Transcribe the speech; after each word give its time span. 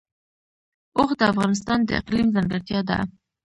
اوښ 0.97 1.09
د 1.19 1.21
افغانستان 1.31 1.79
د 1.85 1.89
اقلیم 1.99 2.27
ځانګړتیا 2.35 2.79
ده. 2.89 2.97